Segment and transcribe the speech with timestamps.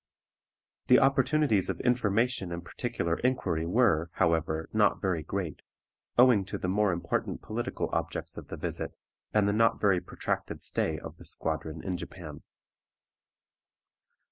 [0.87, 5.61] The opportunities of information and particular inquiry were, however, not very great,
[6.17, 8.93] owing to the more important political objects of the visit,
[9.31, 12.41] and the not very protracted stay of the squadron in Japan.